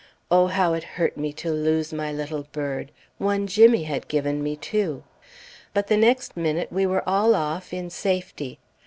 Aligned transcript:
Oh, 0.31 0.47
how 0.47 0.73
it 0.73 0.83
hurt 0.97 1.15
me 1.15 1.31
to 1.33 1.51
lose 1.51 1.93
my 1.93 2.11
little 2.11 2.47
bird, 2.51 2.91
one 3.19 3.45
Jimmy 3.45 3.83
had 3.83 4.07
given 4.07 4.41
me, 4.41 4.55
too! 4.55 5.03
But 5.75 5.89
the 5.89 5.95
next 5.97 6.35
minute 6.35 6.71
we 6.71 6.87
were 6.87 7.07
all 7.07 7.35
off, 7.35 7.71
in 7.71 7.91
safety. 7.91 8.57